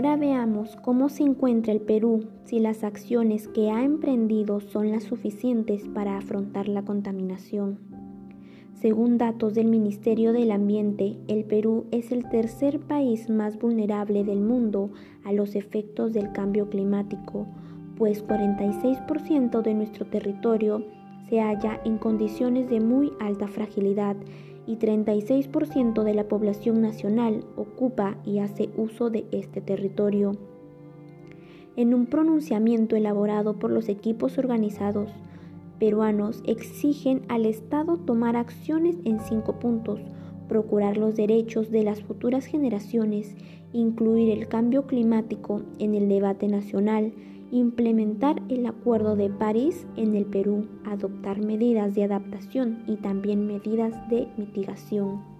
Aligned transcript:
Ahora 0.00 0.16
veamos 0.16 0.76
cómo 0.76 1.10
se 1.10 1.24
encuentra 1.24 1.74
el 1.74 1.82
Perú 1.82 2.24
si 2.46 2.58
las 2.58 2.84
acciones 2.84 3.48
que 3.48 3.70
ha 3.70 3.84
emprendido 3.84 4.60
son 4.60 4.90
las 4.90 5.04
suficientes 5.04 5.86
para 5.88 6.16
afrontar 6.16 6.68
la 6.68 6.86
contaminación. 6.86 7.78
Según 8.72 9.18
datos 9.18 9.52
del 9.52 9.66
Ministerio 9.66 10.32
del 10.32 10.52
Ambiente, 10.52 11.18
el 11.28 11.44
Perú 11.44 11.84
es 11.90 12.12
el 12.12 12.26
tercer 12.30 12.80
país 12.80 13.28
más 13.28 13.58
vulnerable 13.58 14.24
del 14.24 14.40
mundo 14.40 14.88
a 15.22 15.34
los 15.34 15.54
efectos 15.54 16.14
del 16.14 16.32
cambio 16.32 16.70
climático, 16.70 17.46
pues 17.98 18.26
46% 18.26 19.60
de 19.60 19.74
nuestro 19.74 20.06
territorio 20.06 20.82
se 21.30 21.40
halla 21.40 21.80
en 21.84 21.96
condiciones 21.96 22.68
de 22.68 22.80
muy 22.80 23.12
alta 23.20 23.46
fragilidad 23.46 24.16
y 24.66 24.76
36% 24.76 26.02
de 26.02 26.14
la 26.14 26.28
población 26.28 26.82
nacional 26.82 27.44
ocupa 27.56 28.16
y 28.26 28.40
hace 28.40 28.68
uso 28.76 29.10
de 29.10 29.24
este 29.30 29.60
territorio. 29.60 30.32
En 31.76 31.94
un 31.94 32.06
pronunciamiento 32.06 32.96
elaborado 32.96 33.54
por 33.54 33.70
los 33.70 33.88
equipos 33.88 34.38
organizados 34.38 35.10
peruanos 35.78 36.42
exigen 36.44 37.22
al 37.28 37.46
Estado 37.46 37.96
tomar 37.96 38.36
acciones 38.36 38.96
en 39.04 39.20
cinco 39.20 39.58
puntos, 39.58 40.00
procurar 40.48 40.98
los 40.98 41.14
derechos 41.14 41.70
de 41.70 41.84
las 41.84 42.02
futuras 42.02 42.44
generaciones, 42.44 43.34
incluir 43.72 44.30
el 44.30 44.48
cambio 44.48 44.86
climático 44.86 45.62
en 45.78 45.94
el 45.94 46.08
debate 46.08 46.48
nacional, 46.48 47.12
implementar 47.50 48.42
el 48.48 48.66
Acuerdo 48.66 49.16
de 49.16 49.30
París 49.30 49.86
en 49.96 50.14
el 50.14 50.26
Perú, 50.26 50.66
adoptar 50.84 51.40
medidas 51.40 51.94
de 51.94 52.04
adaptación 52.04 52.82
y 52.86 52.96
también 52.96 53.46
medidas 53.46 54.08
de 54.08 54.28
mitigación. 54.36 55.39